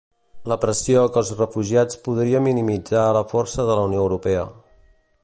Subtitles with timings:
[0.51, 4.49] La pressió que els refugiats podria minimitzar la força de la Unió Europea.